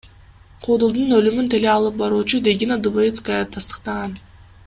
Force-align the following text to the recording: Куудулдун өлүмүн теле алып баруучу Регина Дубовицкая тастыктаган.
Куудулдун 0.67 1.11
өлүмүн 1.17 1.51
теле 1.55 1.69
алып 1.73 1.99
баруучу 2.01 2.41
Регина 2.49 2.79
Дубовицкая 2.87 3.45
тастыктаган. 3.59 4.19